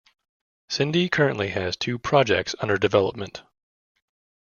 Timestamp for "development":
2.75-3.43